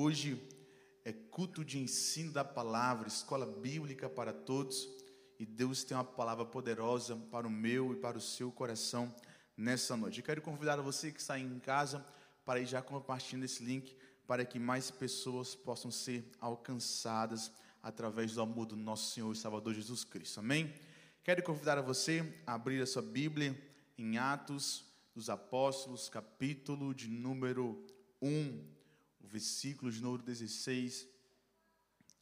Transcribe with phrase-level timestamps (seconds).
[0.00, 0.40] Hoje
[1.04, 4.88] é culto de ensino da palavra, escola bíblica para todos.
[5.40, 9.12] E Deus tem uma palavra poderosa para o meu e para o seu coração
[9.56, 10.20] nessa noite.
[10.20, 12.06] Eu quero convidar você que está em casa
[12.44, 17.50] para ir já compartilhando esse link para que mais pessoas possam ser alcançadas
[17.82, 20.38] através do amor do nosso Senhor e Salvador Jesus Cristo.
[20.38, 20.72] Amém?
[21.24, 23.60] Quero convidar a você a abrir a sua Bíblia
[23.98, 27.84] em Atos dos Apóstolos, capítulo de número
[28.22, 28.77] 1,
[29.28, 31.06] o versículo de número 16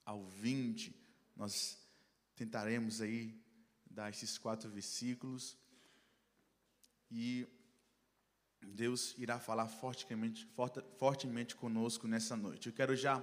[0.05, 0.93] ao 20.
[1.37, 1.79] Nós
[2.35, 3.41] tentaremos aí
[3.89, 5.57] dar esses quatro versículos
[7.09, 7.47] e
[8.61, 10.49] Deus irá falar fortemente,
[10.99, 12.67] fortemente conosco nessa noite.
[12.67, 13.23] Eu quero já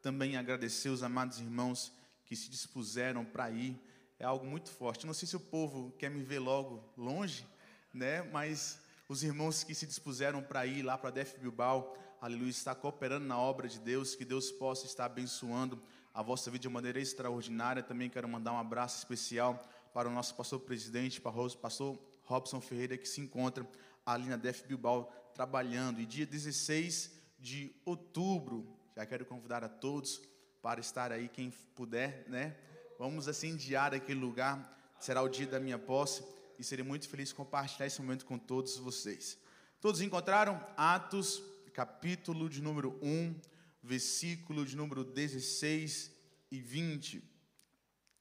[0.00, 1.92] também agradecer os amados irmãos
[2.24, 3.76] que se dispuseram para ir.
[4.16, 5.08] É algo muito forte.
[5.08, 7.44] Não sei se o povo quer me ver logo longe,
[7.92, 8.22] né?
[8.22, 13.26] Mas os irmãos que se dispuseram para ir lá para Def Bilbao, aleluia, está cooperando
[13.26, 15.78] na obra de Deus, que Deus possa estar abençoando
[16.14, 17.82] a vossa vida de maneira extraordinária.
[17.82, 22.62] Também quero mandar um abraço especial para o nosso pastor presidente, para o pastor Robson
[22.62, 23.68] Ferreira, que se encontra
[24.06, 26.00] ali na Def Bilbao trabalhando.
[26.00, 30.22] E dia 16 de outubro, já quero convidar a todos
[30.62, 32.56] para estar aí, quem puder, né?
[32.98, 34.74] Vamos incendiar aquele lugar.
[34.98, 36.24] Será o dia da minha posse
[36.58, 39.38] e serei muito feliz compartilhar esse momento com todos vocês.
[39.78, 41.42] Todos encontraram Atos,
[41.74, 43.34] capítulo de número 1
[43.82, 46.10] versículo de número 16
[46.50, 47.22] e 20.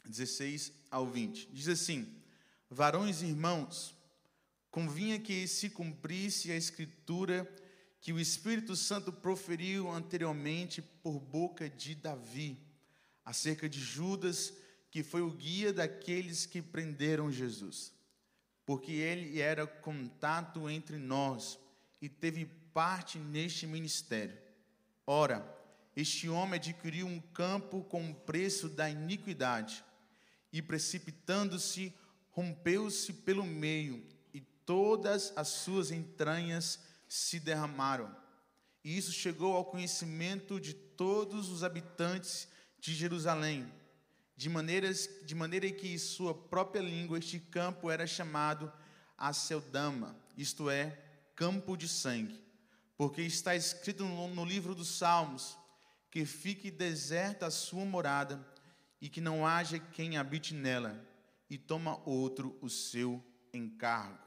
[0.06, 1.50] 16 ao 20.
[1.54, 2.14] Diz assim:
[2.68, 3.95] Varões e irmãos,
[4.72, 7.48] convinha que se cumprisse a escritura
[8.02, 12.58] que o Espírito Santo proferiu anteriormente por boca de Davi,
[13.23, 14.52] acerca de Judas,
[14.90, 17.94] que foi o guia daqueles que prenderam Jesus.
[18.66, 21.60] Porque ele era contato entre nós
[22.02, 24.38] e teve parte neste ministério.
[25.06, 25.46] Ora,
[25.96, 29.84] este homem adquiriu um campo com o preço da iniquidade,
[30.52, 31.94] e precipitando-se,
[32.32, 38.16] rompeu-se pelo meio, e todas as suas entranhas se derramaram.
[38.83, 42.48] E isso chegou ao conhecimento de todos os habitantes
[42.80, 43.72] de Jerusalém,
[44.36, 48.72] de, maneiras, de maneira que em sua própria língua este campo era chamado
[49.17, 51.00] Aceldama, isto é,
[51.36, 52.42] campo de sangue
[53.03, 55.58] porque está escrito no, livro dos Salmos:
[56.09, 58.41] que fique deserta a sua morada
[59.02, 61.05] e que não haja quem habite nela,
[61.49, 63.21] e toma outro o seu
[63.53, 64.23] encargo.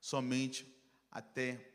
[0.00, 0.64] Somente
[1.10, 1.72] até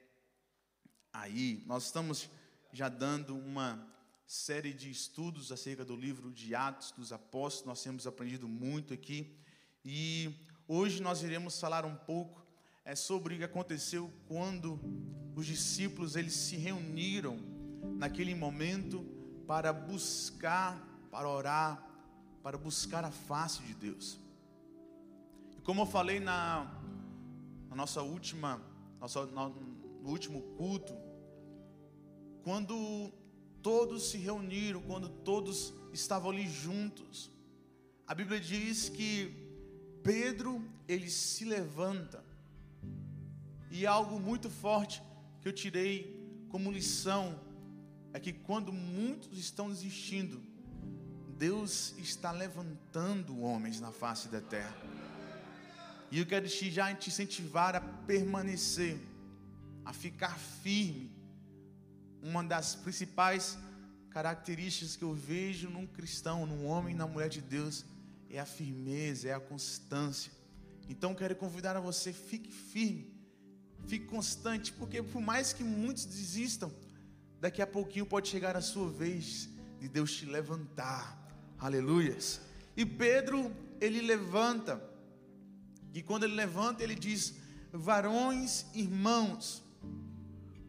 [1.12, 1.62] aí.
[1.66, 2.30] Nós estamos
[2.72, 3.86] já dando uma
[4.26, 9.38] série de estudos acerca do livro de Atos dos Apóstolos, nós temos aprendido muito aqui,
[9.84, 10.34] e
[10.70, 12.45] hoje nós iremos falar um pouco
[12.86, 14.80] é sobre o que aconteceu quando
[15.36, 17.38] os discípulos eles se reuniram
[17.98, 19.04] naquele momento
[19.48, 20.80] para buscar,
[21.10, 21.84] para orar,
[22.44, 24.20] para buscar a face de Deus.
[25.58, 26.80] E como eu falei na,
[27.70, 28.62] na nossa última,
[29.00, 30.94] nossa, no, último culto,
[32.44, 33.12] quando
[33.64, 37.32] todos se reuniram, quando todos estavam ali juntos,
[38.06, 39.44] a Bíblia diz que
[40.04, 42.25] Pedro ele se levanta
[43.76, 45.04] e algo muito forte
[45.42, 45.94] que eu tirei
[46.48, 47.38] como lição
[48.14, 50.42] é que quando muitos estão desistindo,
[51.38, 54.74] Deus está levantando homens na face da terra.
[56.10, 58.98] E eu quero te, já te incentivar a permanecer,
[59.84, 61.12] a ficar firme.
[62.22, 63.58] Uma das principais
[64.10, 67.84] características que eu vejo num cristão, num homem, na mulher de Deus,
[68.30, 70.32] é a firmeza, é a constância.
[70.88, 73.15] Então quero convidar a você, fique firme
[73.88, 76.72] Fique constante, porque por mais que muitos desistam,
[77.40, 81.26] daqui a pouquinho pode chegar a sua vez de Deus te levantar.
[81.60, 82.42] Aleluias.
[82.76, 84.82] E Pedro, ele levanta.
[85.94, 87.36] E quando ele levanta, ele diz:
[87.72, 89.64] Varões, irmãos,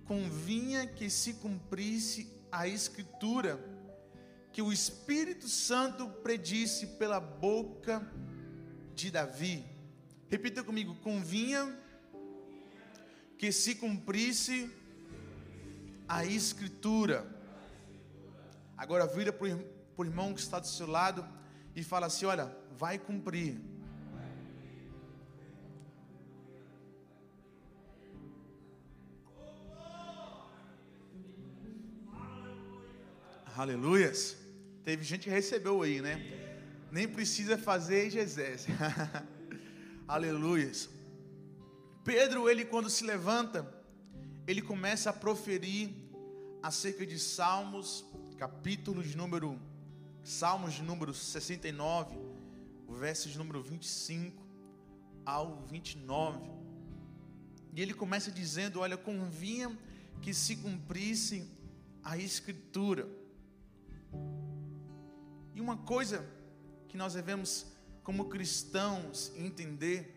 [0.05, 3.59] convinha que se cumprisse a escritura
[4.53, 8.01] que o Espírito Santo predisse pela boca
[8.95, 9.65] de Davi.
[10.29, 11.86] Repita comigo: convinha
[13.39, 14.71] que se cumprisse
[16.09, 17.27] a escritura.
[18.77, 19.47] Agora vira para
[19.97, 21.27] o irmão que está do seu lado
[21.75, 23.61] e fala assim: olha, vai cumprir.
[33.57, 34.37] Aleluias.
[34.85, 36.15] Teve gente que recebeu aí, né?
[36.93, 38.69] Nem precisa fazer exegese.
[40.07, 40.91] Aleluias.
[42.07, 43.69] Pedro, ele quando se levanta,
[44.47, 45.93] ele começa a proferir
[46.63, 48.05] acerca de salmos,
[48.39, 49.61] capítulo de número
[50.23, 52.17] Salmos de número 69,
[52.87, 54.41] o verso de número 25
[55.25, 56.39] ao 29.
[57.75, 59.77] E ele começa dizendo: Olha, convinha
[60.23, 61.51] que se cumprisse
[62.05, 63.09] a Escritura.
[65.53, 66.25] E uma coisa
[66.87, 67.67] que nós devemos,
[68.05, 70.16] como cristãos, entender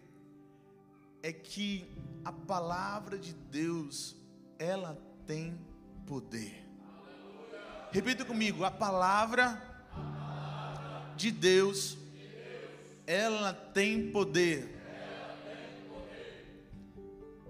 [1.22, 1.92] é que
[2.24, 4.16] a palavra de Deus,
[4.58, 5.60] ela tem
[6.06, 6.66] poder.
[7.92, 9.62] Repita comigo: a palavra
[11.16, 11.98] de Deus,
[13.06, 14.78] ela tem poder.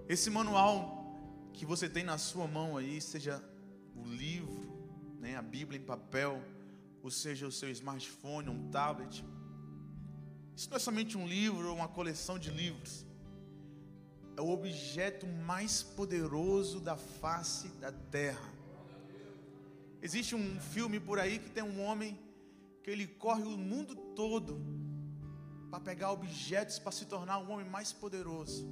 [0.08, 0.98] Esse manual
[1.52, 3.42] que você tem na sua mão aí, seja
[3.94, 4.68] o livro,
[5.20, 6.42] né, a Bíblia em papel,
[7.02, 9.24] ou seja o seu smartphone, um tablet,
[10.56, 13.06] isso não é somente um livro ou uma coleção de livros.
[14.40, 18.50] É o objeto mais poderoso da face da terra.
[20.00, 22.18] Existe um filme por aí que tem um homem
[22.82, 24.58] que ele corre o mundo todo
[25.70, 28.66] para pegar objetos para se tornar um homem mais poderoso.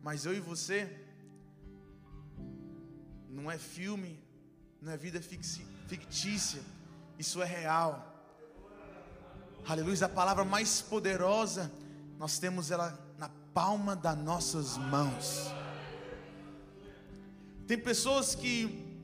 [0.00, 0.78] Mas eu e você
[3.28, 4.16] não é filme,
[4.80, 6.62] não é vida fictícia,
[7.18, 7.92] isso é real.
[9.66, 11.68] Aleluia, a palavra mais poderosa,
[12.16, 13.09] nós temos ela
[13.52, 15.50] palma das nossas mãos.
[17.66, 18.98] Tem pessoas que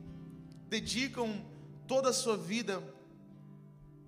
[0.69, 1.45] dedicam
[1.87, 2.83] toda a sua vida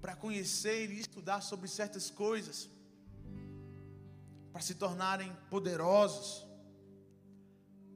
[0.00, 2.68] para conhecer e estudar sobre certas coisas,
[4.52, 6.46] para se tornarem poderosos.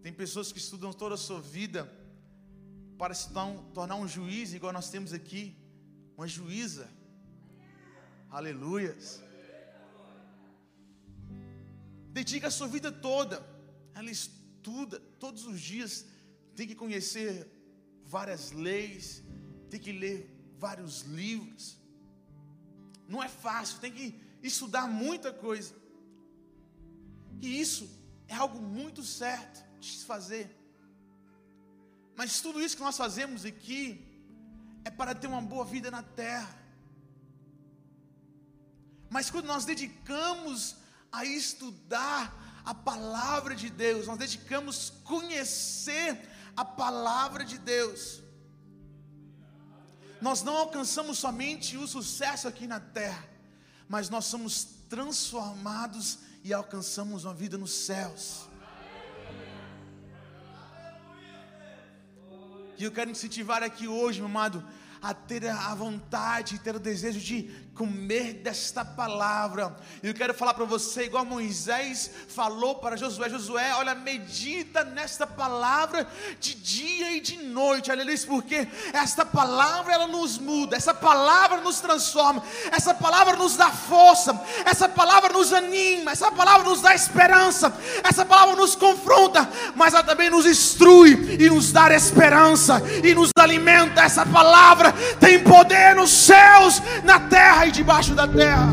[0.03, 1.91] Tem pessoas que estudam toda a sua vida
[2.99, 3.31] para se
[3.75, 5.57] tornar um juiz, igual nós temos aqui,
[6.17, 6.89] uma juíza.
[8.31, 9.23] Aleluias.
[12.13, 13.45] Dedica a sua vida toda.
[13.95, 16.07] Ela estuda todos os dias,
[16.55, 17.49] tem que conhecer
[18.05, 19.23] várias leis,
[19.71, 20.19] tem que ler
[20.59, 21.79] vários livros.
[23.09, 25.75] Não é fácil, tem que estudar muita coisa.
[27.41, 27.89] E isso
[28.29, 30.47] é algo muito certo de se fazer.
[32.15, 33.83] Mas tudo isso que nós fazemos aqui
[34.85, 36.59] é para ter uma boa vida na terra.
[39.11, 40.77] Mas quando nós dedicamos
[41.13, 48.23] a estudar a palavra de Deus, nós dedicamos conhecer a palavra de Deus,
[50.21, 53.29] nós não alcançamos somente o sucesso aqui na terra,
[53.89, 58.49] mas nós somos transformados e alcançamos uma vida nos céus.
[62.79, 64.65] E eu quero incentivar aqui hoje, meu amado,
[65.03, 69.75] a ter a vontade, ter o desejo de comer desta palavra.
[70.01, 76.07] Eu quero falar para você, igual Moisés falou para Josué: Josué, olha, medita nesta palavra
[76.39, 81.81] de dia e de noite, aleluia, porque esta palavra ela nos muda, essa palavra nos
[81.81, 82.41] transforma,
[82.71, 88.25] essa palavra nos dá força, essa palavra nos anima, essa palavra nos dá esperança, essa
[88.25, 94.03] palavra nos confronta, mas ela também nos instrui e nos dá esperança e nos alimenta.
[94.03, 98.69] Essa palavra tem poder nos céus, na terra e debaixo da terra.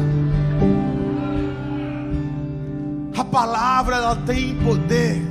[3.18, 5.22] A palavra ela tem poder.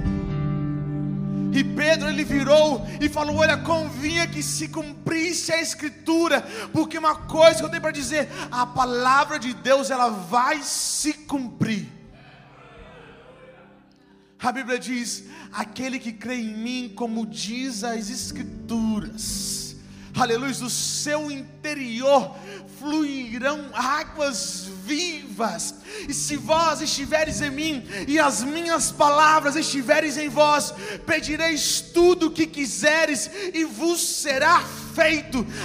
[1.53, 7.15] E Pedro ele virou e falou: Olha, convinha que se cumprisse a escritura, porque uma
[7.15, 11.98] coisa que eu tenho para dizer, a palavra de Deus ela vai se cumprir.
[14.41, 19.77] A Bíblia diz: aquele que crê em mim, como diz as escrituras,
[20.15, 22.37] aleluia, do seu interior
[22.79, 25.75] fluirão águas vivas.
[26.09, 30.73] E se vós estiveres em mim e as minhas palavras estiveres em vós,
[31.05, 34.88] pedireis tudo o que quiseres e vos será feito.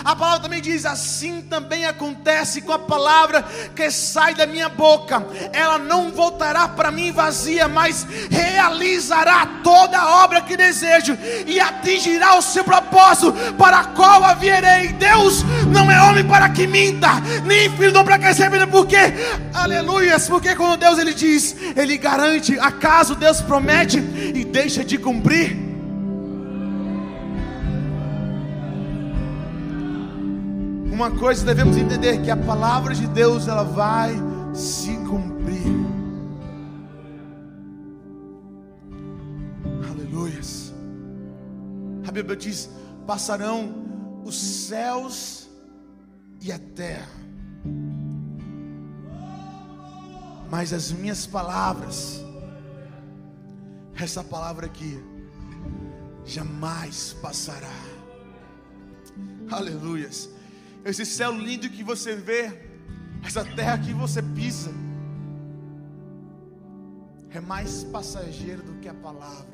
[0.03, 3.43] A palavra também diz: assim também acontece com a palavra
[3.75, 5.25] que sai da minha boca.
[5.51, 12.37] Ela não voltará para mim vazia, mas realizará toda a obra que desejo e atingirá
[12.37, 14.89] o seu propósito para a qual a vierei.
[14.93, 17.09] Deus não é homem para que minta,
[17.45, 18.97] nem filho para que seja porque,
[19.53, 25.62] aleluias, porque quando Deus ele diz, ele garante, acaso Deus promete e deixa de cumprir.
[30.93, 34.13] Uma coisa devemos entender que a palavra de Deus ela vai
[34.53, 35.65] se cumprir.
[39.89, 40.71] Aleluias.
[42.07, 42.69] A Bíblia diz:
[43.07, 45.49] passarão os céus
[46.39, 47.09] e a terra,
[50.51, 52.23] mas as minhas palavras,
[53.95, 55.03] essa palavra aqui,
[56.23, 57.81] jamais passará.
[59.49, 60.32] Aleluias.
[60.85, 62.51] Esse céu lindo que você vê,
[63.23, 64.71] essa terra que você pisa,
[67.29, 69.47] é mais passageiro do que a palavra.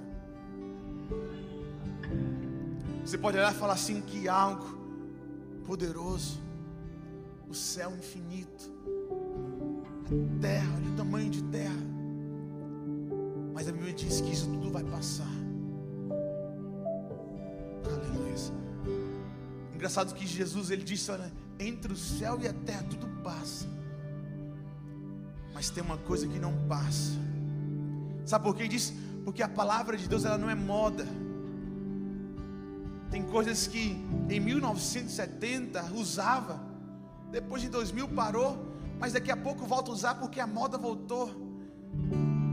[3.05, 4.77] Você pode olhar e falar assim: que algo
[5.65, 6.39] poderoso,
[7.47, 8.71] o céu infinito,
[10.05, 11.89] a terra, olha o tamanho de terra.
[13.53, 15.48] Mas a Bíblia diz que isso tudo vai passar.
[19.79, 23.65] Engraçado que Jesus ele disse: olha, entre o céu e a terra tudo passa.
[25.53, 27.13] Mas tem uma coisa que não passa.
[28.25, 28.93] Sabe por que ele diz?
[29.23, 31.07] Porque a palavra de Deus ela não é moda.
[33.09, 33.95] Tem coisas que
[34.29, 36.61] em 1970 usava,
[37.31, 38.61] depois de 2000 parou,
[38.99, 41.33] mas daqui a pouco volta a usar porque a moda voltou.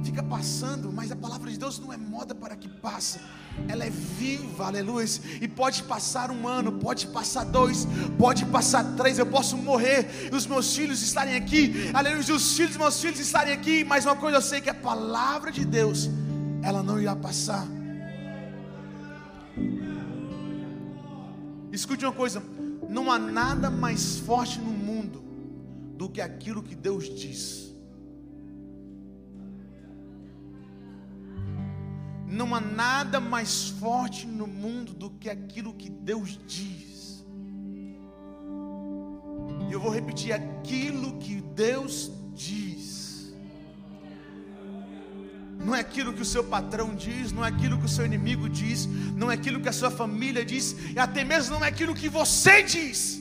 [0.07, 3.21] Fica passando, mas a palavra de Deus não é moda para que passa.
[3.67, 5.05] Ela é viva, aleluia.
[5.41, 9.19] E pode passar um ano, pode passar dois, pode passar três.
[9.19, 12.23] Eu posso morrer e os meus filhos estarem aqui, aleluia.
[12.25, 13.83] E os filhos dos meus filhos estarem aqui.
[13.83, 16.09] Mas uma coisa eu sei que a palavra de Deus,
[16.63, 17.67] ela não irá passar.
[21.73, 22.41] Escute uma coisa:
[22.89, 25.25] não há nada mais forte no mundo
[25.97, 27.66] do que aquilo que Deus diz.
[32.27, 37.25] Não há nada mais forte no mundo do que aquilo que Deus diz.
[39.69, 42.97] E eu vou repetir aquilo que Deus diz
[45.67, 48.49] não é aquilo que o seu patrão diz, não é aquilo que o seu inimigo
[48.49, 51.93] diz, não é aquilo que a sua família diz, e até mesmo não é aquilo
[51.93, 53.21] que você diz.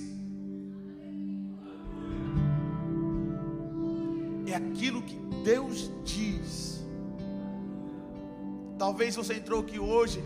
[8.86, 10.24] Talvez você entrou aqui hoje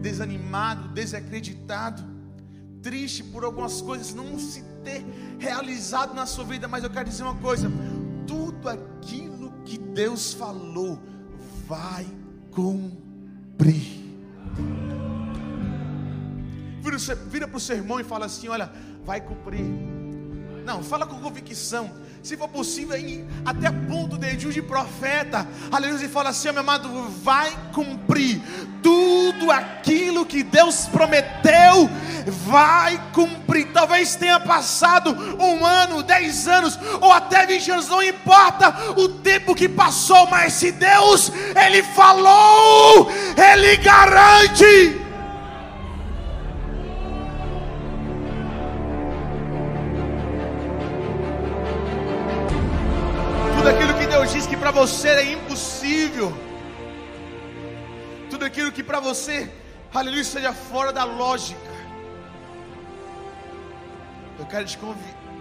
[0.00, 2.04] desanimado, desacreditado,
[2.80, 5.04] triste por algumas coisas não se ter
[5.40, 7.68] realizado na sua vida, mas eu quero dizer uma coisa:
[8.24, 11.00] tudo aquilo que Deus falou,
[11.66, 12.06] vai
[12.52, 14.04] cumprir.
[17.28, 18.70] Vira para o seu irmão e fala assim: Olha,
[19.04, 19.64] vai cumprir.
[20.64, 21.90] Não, fala com convicção.
[22.26, 22.96] Se for possível,
[23.44, 25.46] até ponto de de profeta.
[25.70, 26.06] Aleluia.
[26.06, 28.42] E fala assim: Meu amado, vai cumprir
[28.82, 31.88] tudo aquilo que Deus prometeu.
[32.44, 33.68] Vai cumprir.
[33.72, 39.54] Talvez tenha passado um ano, dez anos, ou até vinte anos, não importa o tempo
[39.54, 45.05] que passou, mas se Deus, Ele falou, Ele garante.
[54.86, 56.30] Você é impossível,
[58.30, 59.52] tudo aquilo que para você,
[59.92, 61.72] aleluia, seja fora da lógica,
[64.38, 64.78] eu quero te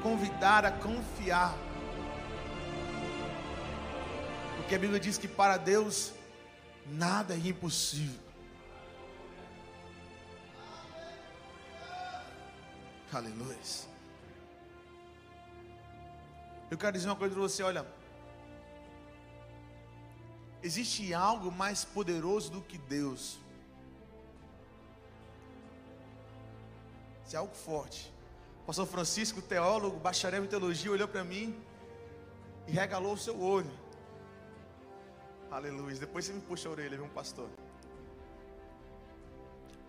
[0.01, 1.55] convidar a confiar,
[4.57, 6.11] porque a Bíblia diz que para Deus
[6.87, 8.25] nada é impossível.
[13.13, 13.57] Aleluia.
[16.71, 17.94] Eu quero dizer uma coisa para você, olha.
[20.65, 23.38] Existe algo mais poderoso do que Deus.
[27.24, 28.12] Isso é algo forte.
[28.63, 31.55] O pastor Francisco, teólogo, bacharel em teologia, olhou para mim
[32.67, 33.69] e regalou o seu olho.
[35.51, 35.98] Aleluia.
[35.98, 37.48] Depois você me puxa a orelha, viu, pastor?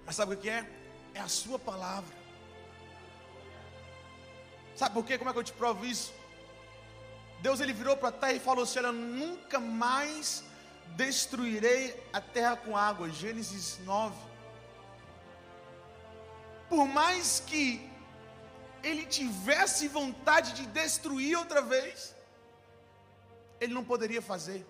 [0.05, 0.71] Mas sabe o que é?
[1.15, 2.15] É a sua palavra.
[4.75, 5.17] Sabe por quê?
[5.17, 6.13] Como é que eu te provo isso?
[7.41, 10.45] Deus ele virou para a terra e falou assim: Olha, nunca mais
[10.95, 13.11] destruirei a terra com água.
[13.11, 14.15] Gênesis 9.
[16.69, 17.89] Por mais que
[18.83, 22.15] ele tivesse vontade de destruir outra vez,
[23.61, 24.67] ele não poderia fazer.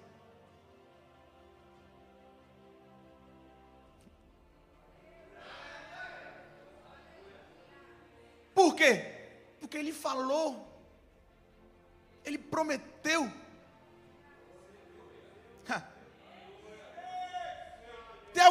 [8.54, 9.12] Por quê?
[9.60, 10.66] Porque ele falou,
[12.24, 13.30] ele prometeu.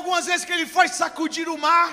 [0.06, 1.90] Algumas vezes que ele foi sacudir o mar,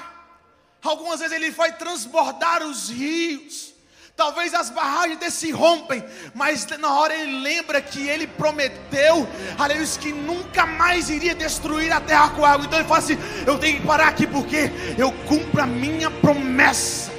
[0.82, 3.72] algumas vezes ele foi transbordar os rios.
[4.14, 6.04] Talvez as barragens se rompem,
[6.34, 9.26] mas na hora ele lembra que ele prometeu,
[9.58, 12.66] aleluia, que nunca mais iria destruir a terra com água.
[12.66, 13.16] Então ele fala assim:
[13.46, 17.10] Eu tenho que parar aqui porque eu cumpro a minha promessa.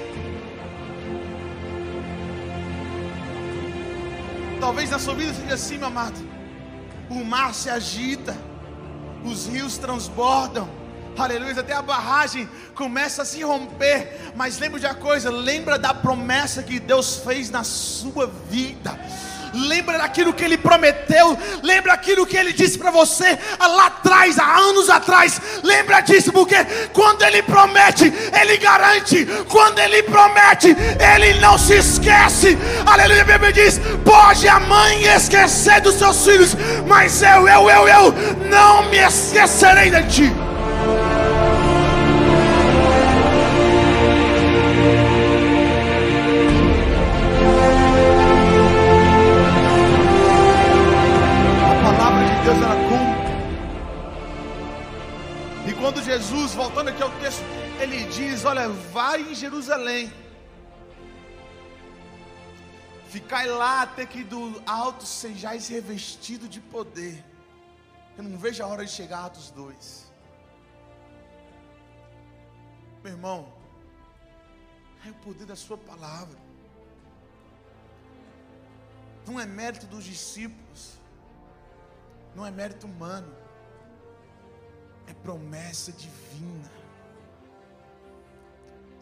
[4.60, 6.20] Talvez na sua vida seja assim, meu amado.
[7.10, 8.38] O mar se agita
[9.26, 10.68] os rios transbordam,
[11.18, 14.32] Aleluia, até a barragem começa a se romper.
[14.36, 19.00] Mas lembra de uma coisa: lembra da promessa que Deus fez na sua vida
[19.54, 24.58] lembra daquilo que ele prometeu, lembra aquilo que ele disse para você lá atrás, há
[24.58, 25.40] anos atrás.
[25.64, 26.56] Lembra disso, porque
[26.92, 29.26] quando ele promete, ele garante.
[29.48, 32.58] Quando ele promete, ele não se esquece.
[32.86, 36.56] Aleluia, a Bíblia diz: pode a mãe esquecer dos seus filhos,
[36.88, 38.14] mas eu, eu, eu, eu
[38.50, 40.53] não me esquecerei de ti.
[63.44, 67.24] Ficai lá até que do alto sejais revestido de poder.
[68.18, 70.12] Eu não vejo a hora de chegar Atos 2.
[73.04, 73.54] Meu irmão,
[75.06, 76.38] é o poder da Sua palavra.
[79.28, 81.00] Não é mérito dos discípulos,
[82.36, 83.34] não é mérito humano
[85.06, 86.72] é promessa divina.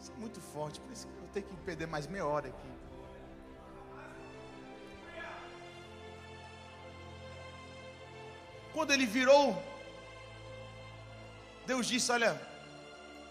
[0.00, 2.71] Isso é muito forte, por isso que eu tenho que perder mais meia hora aqui.
[8.72, 9.62] Quando ele virou,
[11.66, 12.40] Deus disse: Olha,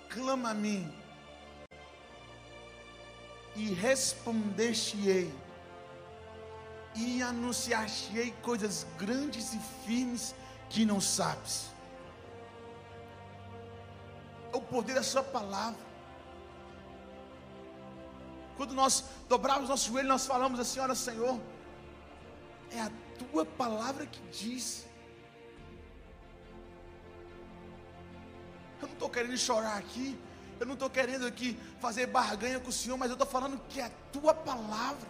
[0.10, 0.92] clama a mim,
[3.56, 5.34] e respondeste-ei,
[6.96, 10.36] e anunciar-te-ei coisas grandes e firmes
[10.70, 11.72] que não sabes
[14.54, 15.80] é o poder da Sua palavra.
[18.58, 21.40] Quando nós dobramos nosso joelho, nós falamos assim: Olha, Senhor,
[22.72, 24.86] é a Tua palavra que diz.
[28.82, 30.18] Eu não estou querendo chorar aqui,
[30.60, 33.80] eu não estou querendo aqui fazer barganha com o Senhor, mas eu estou falando que
[33.80, 35.10] é a Tua palavra.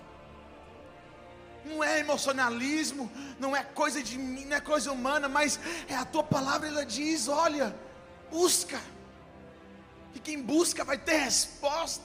[1.64, 6.04] Não é emocionalismo, não é coisa de mim, não é coisa humana, mas é a
[6.04, 7.76] tua palavra, ela diz: olha,
[8.32, 8.82] busca.
[10.16, 12.04] E quem busca vai ter resposta.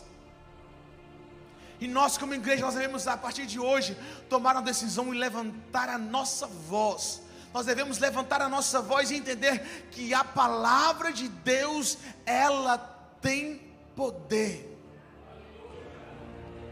[1.80, 3.96] E nós, como igreja, nós devemos, a partir de hoje,
[4.28, 7.22] tomar uma decisão e levantar a nossa voz.
[7.56, 12.76] Nós devemos levantar a nossa voz e entender que a palavra de Deus, ela
[13.22, 14.78] tem poder.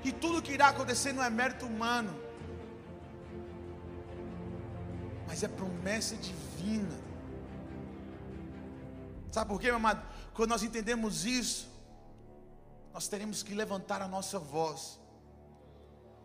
[0.05, 2.15] E tudo que irá acontecer não é mérito humano,
[5.27, 7.01] mas é promessa divina.
[9.33, 10.07] Sabe por quê, meu amado?
[10.35, 11.67] Quando nós entendemos isso,
[12.93, 15.01] nós teremos que levantar a nossa voz.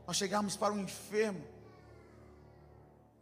[0.05, 1.47] Nós chegarmos para um enfermo,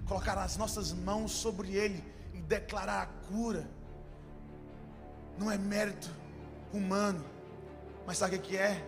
[0.05, 3.69] colocar as nossas mãos sobre ele e declarar a cura.
[5.37, 6.09] Não é mérito
[6.73, 7.23] humano,
[8.05, 8.83] mas sabe o que é?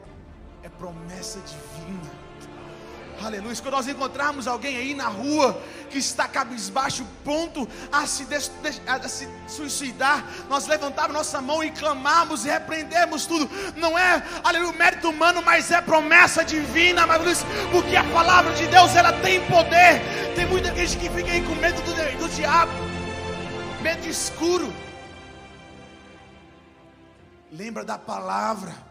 [0.63, 2.28] É promessa divina.
[3.23, 3.55] Aleluia.
[3.57, 8.25] Quando nós encontrarmos alguém aí na rua que está cabisbaixo, pronto a se,
[8.87, 13.49] a se suicidar, nós levantamos nossa mão e clamamos e repreendemos tudo.
[13.75, 17.35] Não é, aleluia, mérito humano, mas é promessa divina, aleluia,
[17.71, 20.01] porque a palavra de Deus ela tem poder.
[20.35, 22.71] Tem muita gente que fica aí com medo do, do diabo,
[23.81, 24.73] medo escuro.
[27.51, 28.88] Lembra da palavra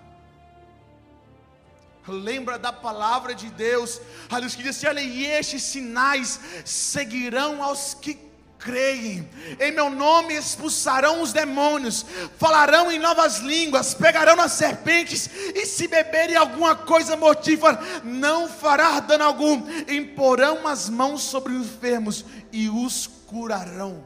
[2.08, 7.94] lembra da palavra de Deus, aleluia, que diz assim, olha, e estes sinais seguirão aos
[7.94, 9.28] que creem,
[9.60, 12.04] em meu nome expulsarão os demônios,
[12.38, 18.98] falarão em novas línguas, pegarão as serpentes, e se beberem alguma coisa mortífera, não fará
[19.00, 24.04] dano algum, imporão as mãos sobre os enfermos e os curarão.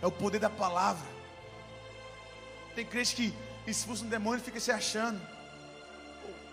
[0.00, 1.06] É o poder da palavra.
[2.74, 3.34] Tem crente que
[3.66, 5.20] expulsa um demônio e fica se achando.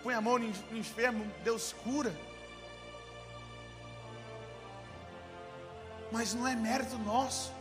[0.02, 2.14] Põe a mão no enfermo, Deus cura.
[6.10, 7.52] Mas não é mérito nosso.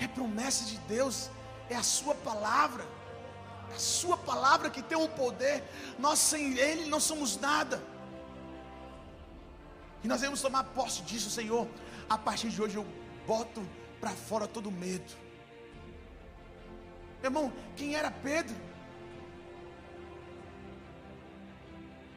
[0.00, 1.30] É promessa de Deus,
[1.68, 2.84] é a sua palavra.
[3.74, 5.64] A sua palavra que tem o poder.
[5.98, 7.82] Nós sem ele não somos nada.
[10.02, 11.66] E nós devemos tomar posse disso, Senhor.
[12.08, 12.86] A partir de hoje eu
[13.26, 13.66] boto
[14.00, 15.23] para fora todo medo.
[17.24, 18.54] Irmão, quem era Pedro?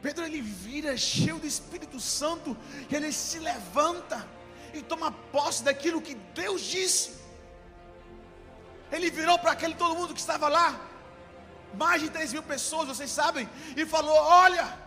[0.02, 2.56] Pedro ele vira cheio do Espírito Santo,
[2.90, 4.28] ele se levanta
[4.74, 7.16] e toma posse daquilo que Deus disse.
[8.92, 10.78] Ele virou para aquele todo mundo que estava lá,
[11.74, 14.78] mais de 3 mil pessoas, vocês sabem, e falou: Olha,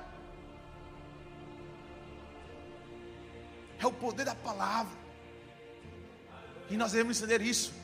[3.79, 5.01] é o poder da palavra.
[6.69, 7.80] E nós devemos entender isso.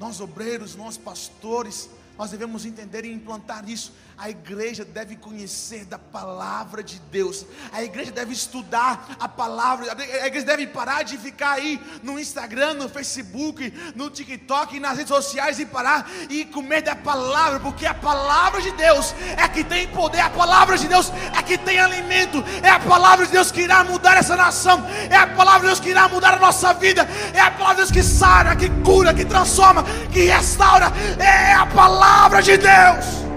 [0.00, 3.92] Nós obreiros, nós pastores, nós devemos entender e implantar isso.
[4.16, 7.44] A igreja deve conhecer da palavra de Deus.
[7.72, 9.92] A igreja deve estudar a palavra.
[9.92, 15.08] A igreja deve parar de ficar aí no Instagram, no Facebook, no TikTok, nas redes
[15.08, 19.88] sociais e parar e comer da palavra, porque a palavra de Deus é que tem
[19.88, 20.20] poder.
[20.20, 22.42] A palavra de Deus é que tem alimento.
[22.62, 24.86] É a palavra de Deus que irá mudar essa nação.
[25.10, 27.02] É a palavra de Deus que irá mudar a nossa vida.
[27.32, 30.86] É a palavra de Deus que sara, que cura, que transforma, que restaura.
[31.18, 33.33] É a palavra de Deus.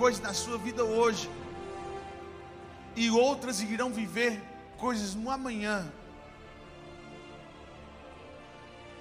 [0.00, 1.28] Coisas na sua vida hoje,
[2.96, 4.42] e outras irão viver
[4.78, 5.92] coisas no amanhã.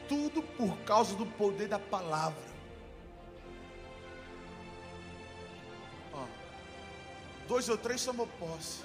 [0.09, 2.43] Tudo por causa do poder da palavra.
[6.13, 6.25] Ó,
[7.47, 8.81] dois ou três somos posse.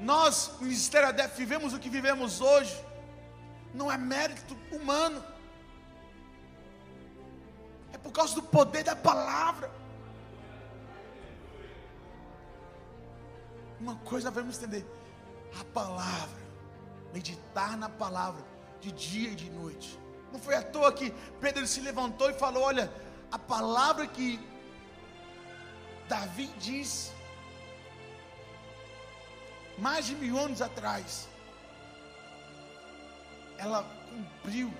[0.00, 2.74] Nós, Ministério ADEF, vivemos o que vivemos hoje,
[3.74, 5.22] não é mérito humano,
[7.92, 9.70] é por causa do poder da palavra.
[13.80, 14.86] Uma coisa devemos entender:
[15.60, 16.42] a palavra,
[17.12, 18.44] meditar na palavra,
[18.80, 19.98] de dia e de noite.
[20.32, 22.92] Não foi à toa que Pedro se levantou e falou: Olha,
[23.30, 24.40] a palavra que
[26.08, 27.12] Davi disse,
[29.78, 31.28] mais de mil anos atrás,
[33.58, 34.72] ela cumpriu.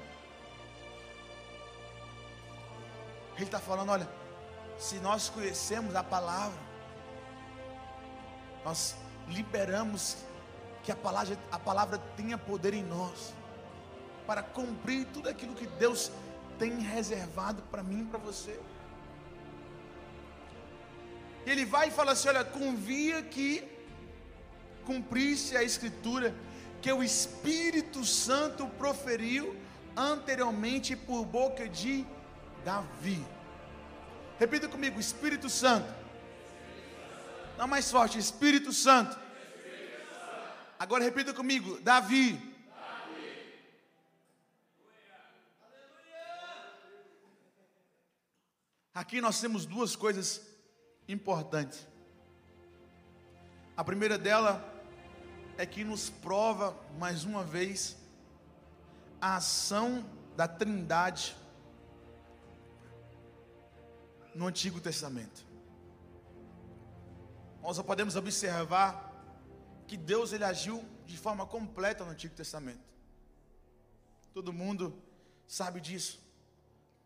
[3.36, 4.08] Ele está falando: olha,
[4.78, 6.58] se nós conhecemos a palavra,
[8.64, 8.96] nós
[9.28, 10.16] liberamos
[10.82, 13.34] que a palavra, a palavra tenha poder em nós,
[14.26, 16.10] para cumprir tudo aquilo que Deus
[16.58, 18.58] tem reservado para mim e para você.
[21.44, 23.64] Ele vai e fala assim: olha, convia que
[24.84, 26.34] cumprisse a escritura
[26.80, 29.56] que o Espírito Santo proferiu
[29.96, 32.06] anteriormente por boca de
[32.66, 33.24] Davi.
[34.40, 35.88] Repita comigo: Espírito Santo.
[37.56, 39.16] Não mais forte, Espírito Santo.
[40.76, 42.54] Agora repita comigo: Davi.
[48.92, 50.42] Aqui nós temos duas coisas
[51.06, 51.86] importantes.
[53.76, 54.52] A primeira dela
[55.56, 57.96] é que nos prova mais uma vez
[59.20, 61.36] a ação da Trindade
[64.36, 65.44] no Antigo Testamento.
[67.62, 68.90] Nós podemos observar
[69.88, 72.86] que Deus ele agiu de forma completa no Antigo Testamento.
[74.34, 75.02] Todo mundo
[75.48, 76.20] sabe disso.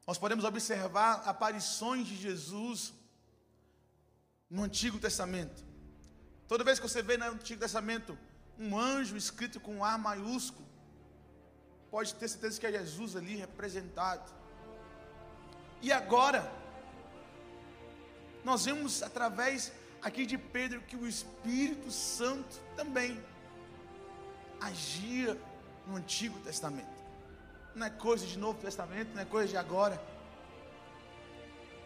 [0.06, 2.92] Nós podemos observar aparições de Jesus
[4.50, 5.64] no Antigo Testamento.
[6.48, 8.18] Toda vez que você vê no Antigo Testamento
[8.58, 10.66] um anjo escrito com um A maiúsculo,
[11.90, 14.30] pode ter certeza que é Jesus ali representado.
[15.80, 16.60] E agora,
[18.44, 19.72] nós vemos através
[20.03, 23.22] aqui de Pedro que o Espírito Santo também
[24.61, 25.38] agia
[25.87, 27.00] no Antigo Testamento.
[27.74, 30.03] Não é coisa de Novo Testamento, não é coisa de agora.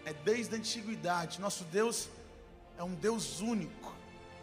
[0.04, 1.40] É desde a antiguidade.
[1.40, 2.08] Nosso Deus
[2.78, 3.94] é um Deus único.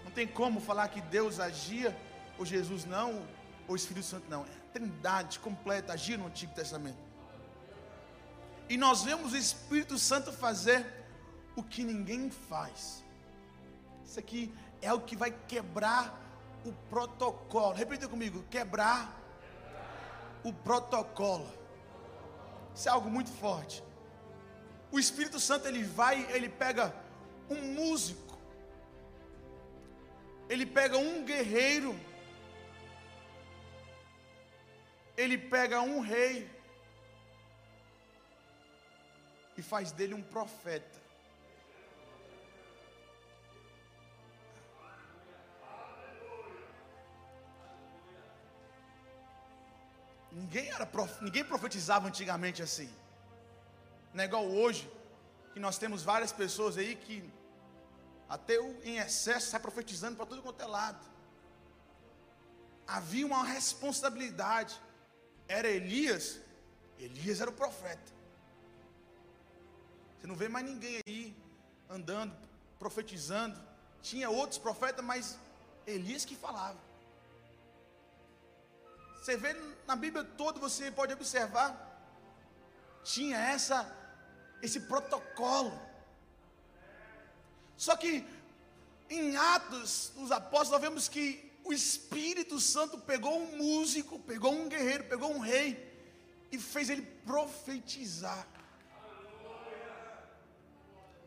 [0.04, 1.96] Não tem como falar que Deus agia,
[2.38, 3.26] ou Jesus não,
[3.68, 4.42] ou Espírito Santo não.
[4.42, 6.98] É a trindade completa agia no Antigo Testamento.
[8.70, 11.01] E nós vemos o Espírito Santo fazer
[11.56, 13.04] o que ninguém faz.
[14.06, 16.20] Isso aqui é o que vai quebrar
[16.66, 17.74] o protocolo.
[17.74, 19.18] Repita comigo: quebrar
[20.44, 21.48] o protocolo.
[22.74, 23.84] Isso é algo muito forte.
[24.92, 26.94] O Espírito Santo ele vai, ele pega
[27.50, 28.38] um músico,
[30.50, 31.98] ele pega um guerreiro,
[35.16, 36.50] ele pega um rei
[39.58, 40.91] e faz dele um profeta.
[50.32, 51.22] Ninguém, era prof...
[51.24, 52.90] Ninguém profetizava antigamente assim.
[54.14, 54.90] Não é igual hoje,
[55.54, 57.30] que nós temos várias pessoas aí que
[58.30, 61.06] até em excesso sai profetizando para tudo quanto é lado.
[62.88, 64.80] Havia uma responsabilidade.
[65.48, 66.40] Era Elias,
[66.98, 68.12] Elias era o profeta.
[70.18, 71.36] Você não vê mais ninguém aí
[71.90, 72.34] andando,
[72.80, 73.60] profetizando.
[74.02, 75.38] Tinha outros profetas, mas
[75.86, 76.80] Elias que falava.
[79.22, 79.56] Você vê
[79.86, 81.90] na Bíblia toda, você pode observar
[83.04, 83.80] tinha essa
[84.62, 85.80] esse protocolo.
[87.76, 88.26] Só que
[89.10, 94.68] em Atos dos Apóstolos nós vemos que o Espírito Santo pegou um músico, pegou um
[94.68, 95.92] guerreiro, pegou um rei
[96.52, 98.48] e fez ele profetizar.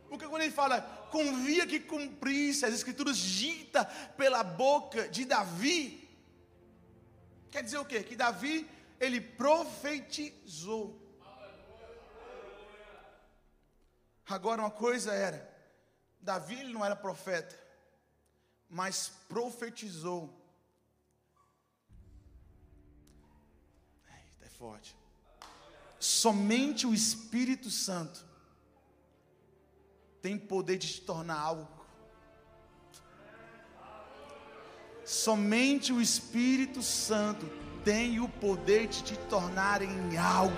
[0.09, 0.81] Porque quando ele fala,
[1.11, 3.85] convia que cumprisse as escrituras dita
[4.17, 6.04] pela boca de Davi,
[7.55, 8.03] quer dizer o quê?
[8.03, 11.01] Que Davi, ele profetizou.
[14.29, 15.39] Agora uma coisa era,
[16.21, 17.57] Davi ele não era profeta,
[18.69, 20.37] mas profetizou.
[24.41, 24.97] É forte.
[26.01, 28.27] Somente o Espírito Santo
[30.21, 31.84] tem poder de te tornar algo.
[35.05, 37.47] Somente o Espírito Santo
[37.85, 40.55] tem o poder de te tornar em algo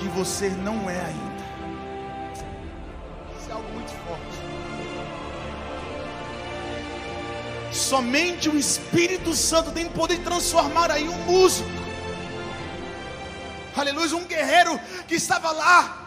[0.00, 1.46] que você não é ainda.
[3.38, 4.36] Isso é algo muito forte.
[7.72, 11.68] Somente o Espírito Santo tem poder de transformar aí um músico.
[13.76, 16.06] Aleluia, um guerreiro que estava lá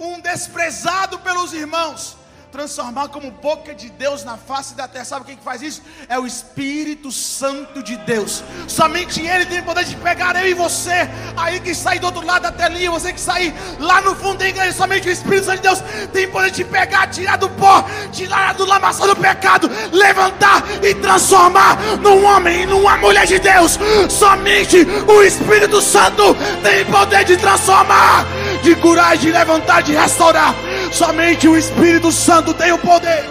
[0.00, 2.16] um desprezado pelos irmãos,
[2.52, 5.06] transformar como boca de Deus na face da terra.
[5.06, 5.80] Sabe quem que faz isso?
[6.06, 8.44] É o Espírito Santo de Deus.
[8.68, 12.42] Somente Ele tem poder de pegar eu e você, aí que sai do outro lado
[12.42, 14.72] da telinha, você que sai lá no fundo da igreja.
[14.72, 18.66] Somente o Espírito Santo de Deus tem poder de pegar, tirar do pó, tirar do
[18.66, 23.78] lamaçal do pecado, levantar e transformar num homem e numa mulher de Deus.
[24.10, 28.26] Somente o Espírito Santo tem poder de transformar
[28.62, 30.54] de curar, de levantar, de restaurar.
[30.92, 33.24] Somente o Espírito Santo tem o poder.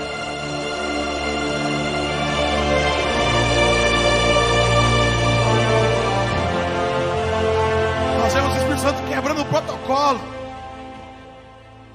[8.17, 10.19] Nós vemos o Espírito Santo quebrando o protocolo.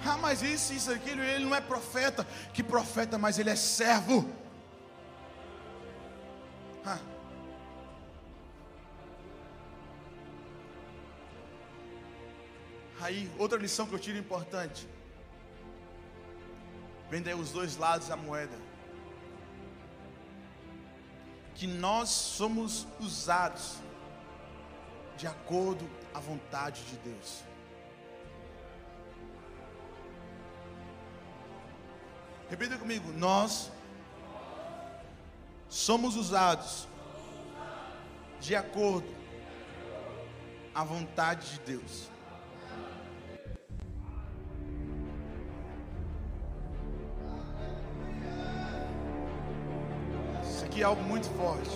[0.06, 2.24] Ah, mas isso, isso, aquilo, ele não é profeta.
[2.54, 4.30] Que profeta, mas ele é servo.
[6.84, 6.98] Ah.
[13.00, 14.88] Aí, outra lição que eu tiro importante.
[17.10, 18.56] Vem os dois lados da moeda.
[21.54, 23.76] Que nós somos usados
[25.16, 27.42] de acordo à vontade de Deus.
[32.48, 33.72] Repita comigo, nós
[35.68, 36.86] somos usados
[38.40, 39.08] de acordo
[40.74, 42.15] à vontade de Deus.
[50.76, 51.74] Aqui algo muito forte.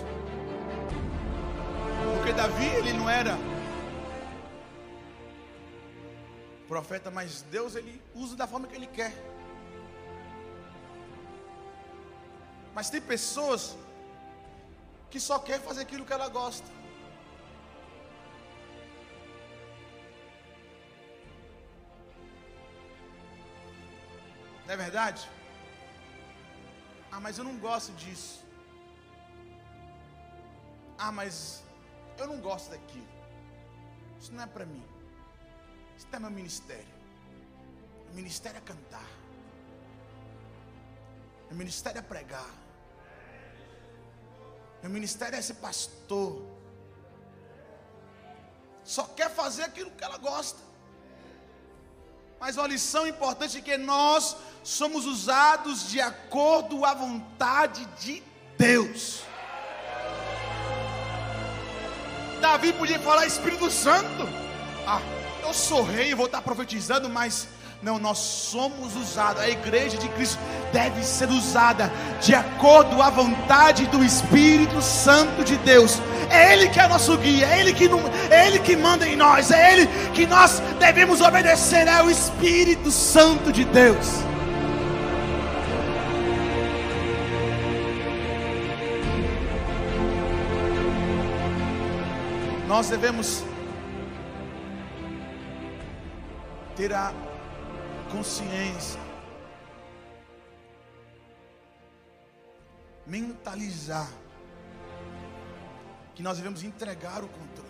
[2.15, 3.35] Porque Davi, ele não era
[6.67, 9.13] profeta, mas Deus ele usa da forma que ele quer.
[12.75, 13.75] Mas tem pessoas
[15.09, 16.67] que só quer fazer aquilo que ela gosta.
[24.65, 25.27] Não é verdade?
[27.11, 28.50] Ah, mas eu não gosto disso.
[31.03, 31.63] Ah, mas
[32.19, 33.07] eu não gosto daquilo.
[34.19, 34.85] Isso não é para mim.
[35.97, 36.93] Isso não é meu ministério.
[38.11, 39.09] O ministério é cantar.
[41.49, 42.51] O ministério é pregar.
[44.83, 46.39] O ministério é ser pastor.
[48.83, 50.59] Só quer fazer aquilo que ela gosta.
[52.39, 58.21] Mas uma lição importante é que nós somos usados de acordo à vontade de
[58.55, 59.30] Deus.
[62.41, 64.27] Davi podia falar Espírito Santo.
[64.85, 64.99] Ah,
[65.43, 67.47] eu sou rei, vou estar profetizando, mas
[67.83, 69.41] não, nós somos usados.
[69.43, 70.39] A igreja de Cristo
[70.73, 75.99] deve ser usada de acordo à vontade do Espírito Santo de Deus.
[76.31, 77.87] É Ele que é nosso guia, é Ele que,
[78.31, 82.89] é Ele que manda em nós, é Ele que nós devemos obedecer, é o Espírito
[82.89, 84.30] Santo de Deus.
[92.71, 93.43] Nós devemos
[96.73, 97.11] ter a
[98.09, 99.01] consciência,
[103.05, 104.09] mentalizar
[106.15, 107.69] que nós devemos entregar o controle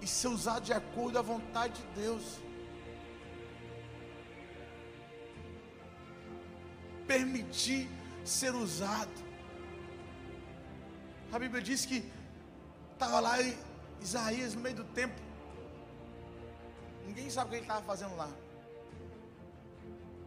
[0.00, 2.38] e ser usado de acordo à vontade de Deus.
[7.08, 7.90] Permitir
[8.24, 9.29] ser usado.
[11.32, 12.10] A Bíblia diz que
[12.92, 13.36] estava lá
[14.00, 15.14] Isaías, no meio do tempo,
[17.06, 18.30] ninguém sabe o que ele estava fazendo lá.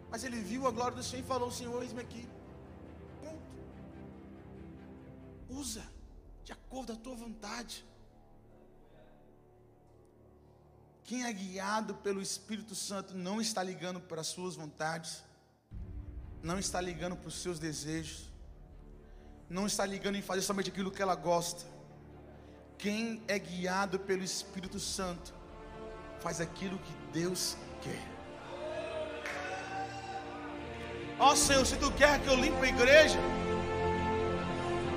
[0.09, 2.27] Mas ele viu a glória do Senhor e falou: Senhor, eis-me aqui.
[3.21, 3.41] Ponto.
[5.49, 5.83] Usa
[6.43, 7.85] de acordo com a tua vontade.
[11.03, 15.21] Quem é guiado pelo Espírito Santo não está ligando para as suas vontades,
[16.41, 18.31] não está ligando para os seus desejos,
[19.49, 21.65] não está ligando em fazer somente aquilo que ela gosta.
[22.77, 25.33] Quem é guiado pelo Espírito Santo
[26.19, 28.13] faz aquilo que Deus quer.
[31.19, 33.19] Ó oh, Senhor, se tu quer que eu limpe a igreja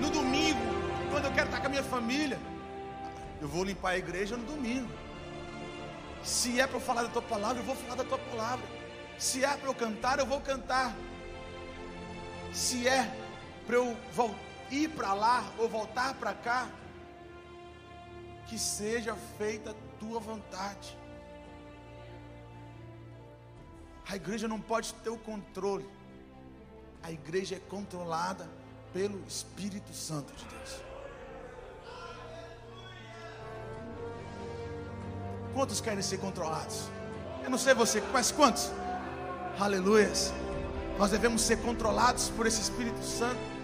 [0.01, 0.59] no domingo,
[1.11, 2.39] quando eu quero estar com a minha família,
[3.41, 4.91] eu vou limpar a igreja no domingo.
[6.23, 8.67] Se é para eu falar da tua palavra, eu vou falar da tua palavra.
[9.19, 10.95] Se é para eu cantar, eu vou cantar.
[12.53, 13.09] Se é
[13.67, 13.97] para eu
[14.71, 16.69] ir para lá ou voltar para cá,
[18.47, 20.97] que seja feita a tua vontade.
[24.09, 25.89] A igreja não pode ter o controle.
[27.03, 28.49] A igreja é controlada
[28.93, 30.83] pelo Espírito Santo de Deus.
[35.53, 36.89] Quantos querem ser controlados?
[37.43, 38.71] Eu não sei você, mas quantos?
[39.59, 40.33] Aleluias.
[40.99, 43.56] Nós devemos ser controlados por esse Espírito Santo.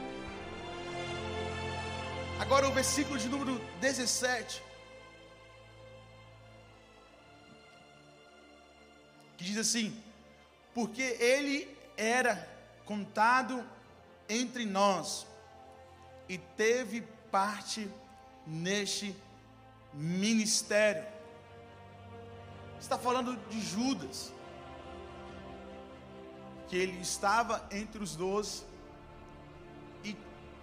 [2.43, 4.63] Agora o versículo de número 17.
[9.37, 9.97] Que diz assim:
[10.75, 11.57] Porque ele
[11.97, 12.35] era
[12.85, 13.65] contado
[14.29, 15.27] entre nós
[16.29, 17.89] e teve parte
[18.47, 19.17] neste
[19.95, 21.13] ministério
[22.83, 24.33] está falando de Judas,
[26.69, 28.65] que ele estava entre os doze
[30.03, 30.17] e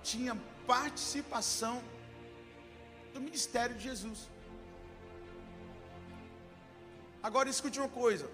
[0.04, 0.36] tinha
[0.72, 1.76] participação
[3.14, 4.20] do ministério de Jesus.
[7.24, 8.30] Agora escute uma coisa.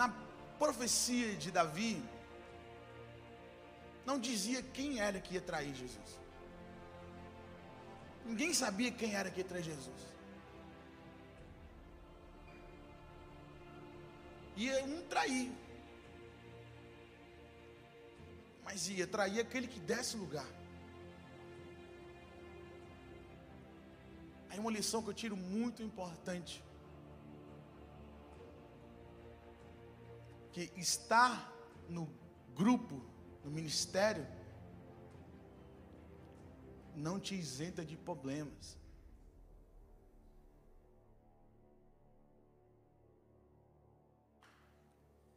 [0.00, 0.08] Na
[0.58, 1.92] profecia de Davi,
[4.04, 6.10] não dizia quem era que ia trair Jesus.
[8.26, 10.00] Ninguém sabia quem era que traz Jesus.
[14.56, 15.50] Ia um trair.
[18.70, 20.46] Mas ia trair aquele que desse lugar.
[24.48, 26.62] Aí uma lição que eu tiro muito importante.
[30.52, 31.52] Que estar
[31.88, 32.04] no
[32.54, 33.04] grupo,
[33.44, 34.24] no ministério,
[36.94, 38.78] não te isenta de problemas.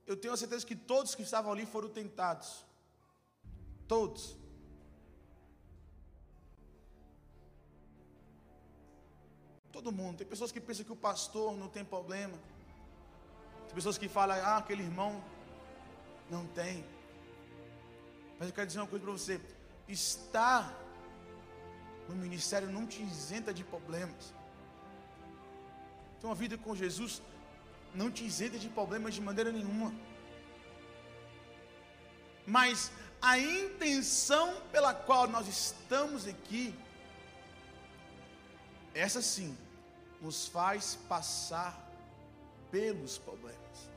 [0.06, 2.64] Eu tenho a certeza que todos que estavam ali foram tentados.
[3.88, 4.38] Todos.
[9.72, 10.18] Todo mundo.
[10.18, 12.38] Tem pessoas que pensam que o pastor não tem problema.
[13.66, 15.24] Tem pessoas que falam, ah, aquele irmão
[16.30, 16.86] não tem.
[18.38, 19.42] Mas eu quero dizer uma coisa para você:
[19.88, 20.74] está
[22.08, 24.34] no ministério não te isenta de problemas.
[26.20, 27.22] Ter uma vida com Jesus
[27.94, 29.94] não te isenta de problemas de maneira nenhuma.
[32.46, 32.92] Mas
[33.24, 36.78] a intenção pela qual nós estamos aqui,
[38.94, 39.58] essa sim,
[40.20, 41.74] nos faz passar
[42.70, 43.90] pelos problemas.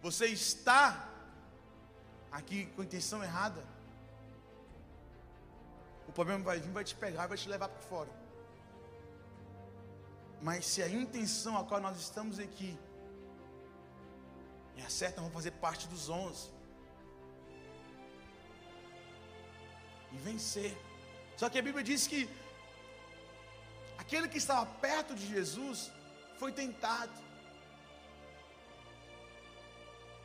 [0.00, 1.10] Você está
[2.32, 3.62] aqui com intenção errada,
[6.08, 8.10] o problema vai vir, vai te pegar, vai te levar para fora.
[10.40, 12.78] Mas se a intenção a qual nós estamos aqui
[14.82, 16.48] é certa, vamos fazer parte dos onze.
[20.12, 20.76] E vencer.
[21.36, 22.28] Só que a Bíblia diz que
[23.98, 25.90] aquele que estava perto de Jesus
[26.38, 27.12] foi tentado.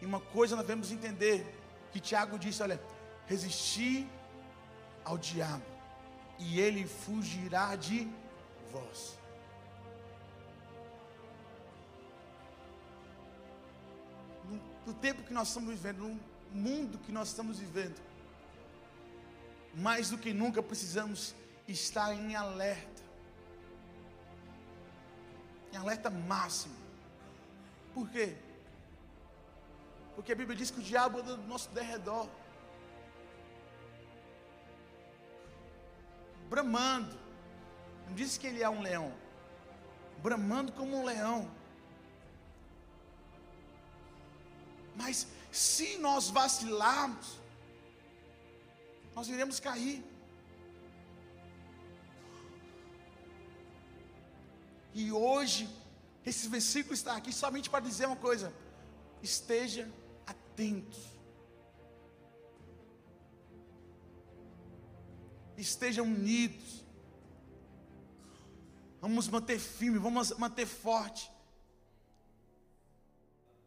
[0.01, 1.45] E uma coisa nós devemos entender:
[1.91, 2.81] que Tiago disse: olha,
[3.27, 4.07] resistir
[5.03, 5.63] ao diabo,
[6.39, 8.07] e ele fugirá de
[8.71, 9.17] vós.
[14.85, 16.19] No, tempo que nós estamos vivendo, no
[16.51, 17.99] mundo que nós estamos vivendo,
[19.73, 21.35] mais do que nunca precisamos
[21.67, 23.03] estar em alerta,
[25.73, 26.75] em alerta máximo.
[27.93, 28.35] Por quê?
[30.15, 32.29] Porque a Bíblia diz que o diabo anda do nosso derredor.
[36.49, 37.17] Bramando.
[38.07, 39.13] Não diz que ele é um leão.
[40.21, 41.49] Bramando como um leão.
[44.95, 47.39] Mas se nós vacilarmos,
[49.13, 50.03] nós iremos cair.
[54.93, 55.69] E hoje,
[56.25, 58.53] esse versículo está aqui somente para dizer uma coisa:
[59.21, 59.91] esteja
[60.25, 60.97] atento.
[65.57, 66.83] Estejam unidos.
[69.01, 71.31] Vamos manter firme, vamos manter forte.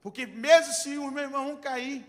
[0.02, 2.06] Porque mesmo se o meu irmão cair,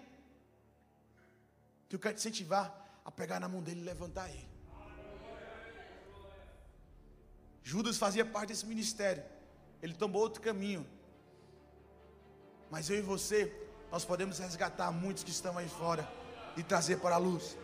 [1.90, 2.66] eu quero te incentivar
[3.04, 4.48] a pegar na mão dele e levantar ele.
[7.64, 9.24] Judas fazia parte desse ministério.
[9.82, 10.86] Ele tomou outro caminho.
[12.70, 13.52] Mas eu e você,
[13.92, 16.08] nós podemos resgatar muitos que estão aí fora
[16.56, 17.58] e trazer para a luz.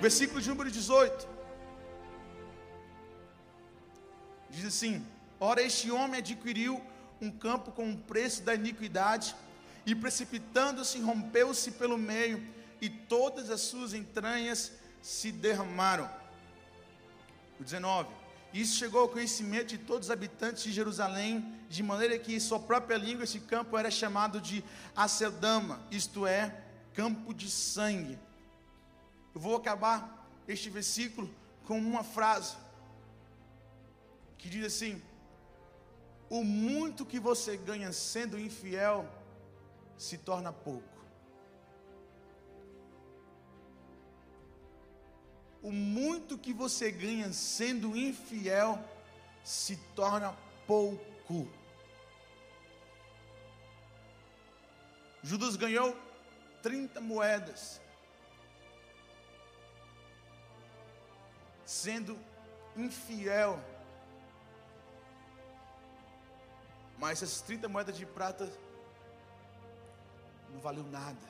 [0.00, 1.28] Versículo de número 18.
[4.50, 5.06] Diz assim:
[5.38, 6.82] Ora, este homem adquiriu
[7.20, 9.34] um campo com o preço da iniquidade,
[9.86, 12.46] e precipitando-se, rompeu-se pelo meio,
[12.80, 16.10] e todas as suas entranhas se derramaram.
[17.58, 18.08] O 19.
[18.52, 22.58] Isso chegou ao conhecimento de todos os habitantes de Jerusalém, de maneira que em sua
[22.58, 24.64] própria língua esse campo era chamado de
[24.96, 26.62] Acedama, isto é,
[26.94, 28.18] campo de sangue.
[29.34, 31.32] Eu vou acabar este versículo
[31.64, 32.56] com uma frase
[34.36, 35.00] que diz assim:
[36.30, 39.04] O muito que você ganha sendo infiel
[39.98, 40.88] se torna pouco.
[45.60, 48.78] O muito que você ganha sendo infiel
[49.42, 50.32] se torna
[50.68, 51.48] pouco.
[55.22, 55.96] Judas ganhou
[56.62, 57.80] 30 moedas,
[61.64, 62.16] sendo
[62.76, 63.60] infiel
[67.00, 68.52] Mas essas 30 moedas de prata
[70.50, 71.26] não valeu nada.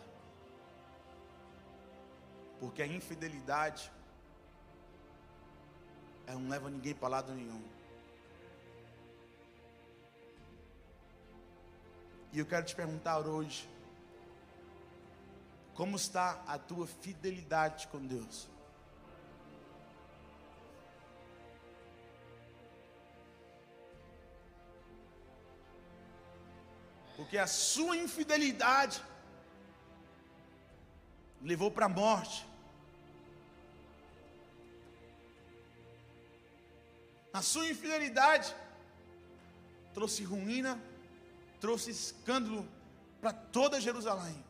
[2.59, 3.91] Porque a infidelidade
[6.27, 7.62] não leva ninguém para lado nenhum.
[12.33, 13.68] E eu quero te perguntar hoje:
[15.75, 18.49] como está a tua fidelidade com Deus?
[27.21, 28.99] Porque a sua infidelidade
[31.43, 32.49] levou para a morte.
[37.31, 38.57] A sua infidelidade
[39.93, 40.81] trouxe ruína,
[41.61, 42.66] trouxe escândalo
[43.21, 44.43] para toda Jerusalém.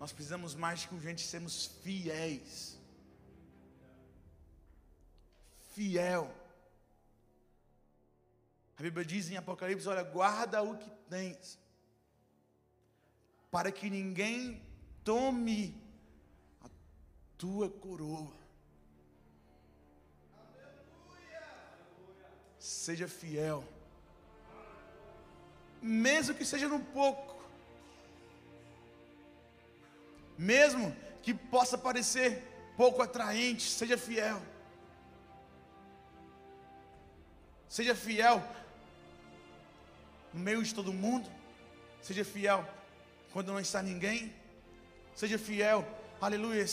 [0.00, 2.80] Nós precisamos mais que gente sermos fiéis
[5.72, 6.30] fiel.
[8.78, 11.58] A Bíblia diz em Apocalipse: olha, guarda o que tens,
[13.50, 14.62] para que ninguém
[15.04, 15.80] tome
[16.62, 16.68] a
[17.36, 18.40] tua coroa.
[22.58, 23.64] Seja fiel,
[25.80, 27.44] mesmo que seja no pouco,
[30.38, 32.42] mesmo que possa parecer
[32.76, 34.40] pouco atraente, seja fiel.
[37.72, 38.44] Seja fiel
[40.30, 41.26] no meio de todo mundo.
[42.02, 42.68] Seja fiel
[43.32, 44.30] quando não está ninguém.
[45.14, 45.82] Seja fiel,
[46.20, 46.66] aleluia,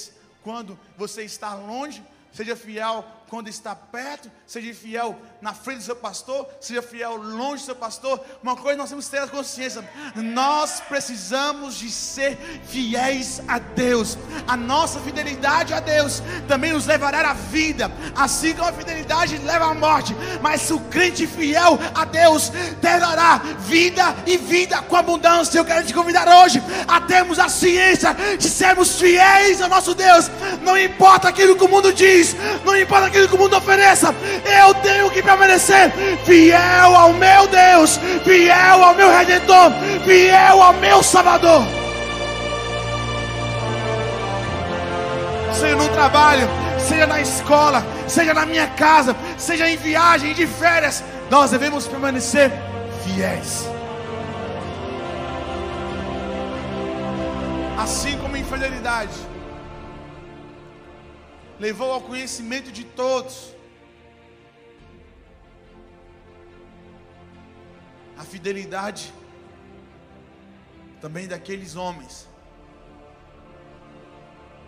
[0.43, 2.03] quando você está longe.
[2.31, 7.61] Seja fiel quando está perto, seja fiel na frente do seu pastor, seja fiel longe
[7.61, 8.19] do seu pastor.
[8.41, 14.17] Uma coisa nós temos que ter a consciência: nós precisamos de ser fiéis a Deus.
[14.47, 19.65] A nossa fidelidade a Deus também nos levará à vida, assim como a fidelidade leva
[19.65, 20.15] à morte.
[20.41, 22.51] Mas o crente fiel a Deus
[22.81, 25.59] terá vida e vida com abundância.
[25.59, 30.31] Eu quero te convidar hoje a termos a ciência de sermos fiéis ao nosso Deus.
[30.63, 32.18] Não importa aquilo que o mundo diz,
[32.65, 34.13] não importa aquilo que o mundo ofereça,
[34.63, 35.91] eu tenho que permanecer
[36.25, 39.71] fiel ao meu Deus, fiel ao meu Redentor,
[40.05, 41.63] fiel ao meu Salvador.
[45.53, 46.47] Seja no trabalho,
[46.87, 52.51] seja na escola, seja na minha casa, seja em viagem, de férias, nós devemos permanecer
[53.03, 53.67] fiéis.
[57.77, 59.28] Assim como infidelidade
[61.59, 63.53] levou ao conhecimento de todos.
[68.17, 69.13] A fidelidade
[71.01, 72.27] também daqueles homens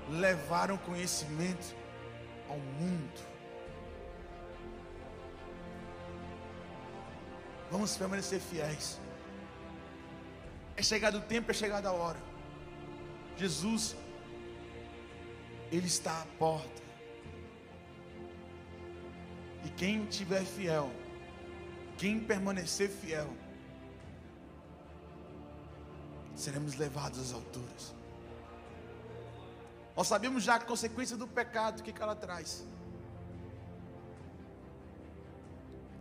[0.09, 1.75] levaram conhecimento
[2.49, 3.31] ao mundo.
[7.69, 8.99] Vamos permanecer fiéis.
[10.75, 12.19] É chegado o tempo, é chegada a hora.
[13.37, 13.95] Jesus,
[15.71, 16.81] Ele está à porta.
[19.63, 20.91] E quem tiver fiel,
[21.97, 23.29] quem permanecer fiel,
[26.35, 27.93] seremos levados às alturas.
[29.95, 32.65] Nós sabemos já a consequência do pecado, o que, que ela traz.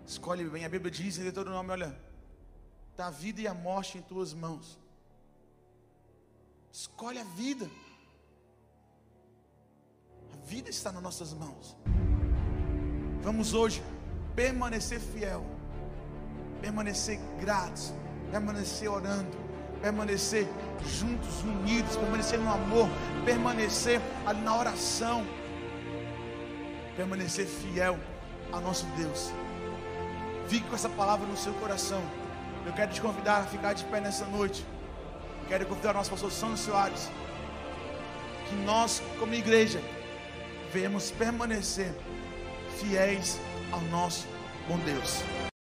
[0.06, 2.00] Escolhe bem, a Bíblia diz em Deuteronômio: olha,
[2.90, 4.78] está a vida e a morte em tuas mãos.
[6.72, 7.70] Escolhe a vida.
[10.50, 11.76] Vida está nas nossas mãos.
[13.22, 13.80] Vamos hoje
[14.34, 15.46] permanecer fiel,
[16.60, 17.94] permanecer gratos,
[18.32, 19.38] permanecer orando,
[19.80, 20.48] permanecer
[20.84, 22.88] juntos, unidos, permanecer no amor,
[23.24, 24.00] permanecer
[24.42, 25.24] na oração,
[26.96, 27.96] permanecer fiel
[28.50, 29.30] ao nosso Deus.
[30.48, 32.02] Fique com essa palavra no seu coração.
[32.66, 34.66] Eu quero te convidar a ficar de pé nessa noite.
[35.46, 37.08] Quero convidar o nosso pastor Sandro Soares.
[38.48, 39.80] Que nós, como igreja,
[40.72, 41.92] venhamos permanecer
[42.78, 43.38] fiéis
[43.72, 44.26] ao nosso
[44.68, 45.22] bom Deus.